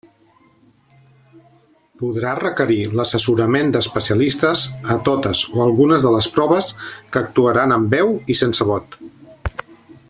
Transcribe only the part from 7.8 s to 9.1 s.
veu i sense vot.